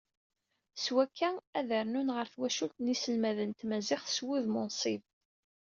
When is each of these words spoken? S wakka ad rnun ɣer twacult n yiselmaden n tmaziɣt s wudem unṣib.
S 0.83 0.85
wakka 0.95 1.29
ad 1.59 1.69
rnun 1.85 2.09
ɣer 2.15 2.25
twacult 2.33 2.77
n 2.79 2.89
yiselmaden 2.91 3.51
n 3.53 3.57
tmaziɣt 3.59 4.07
s 4.15 4.17
wudem 4.25 4.59
unṣib. 4.63 5.03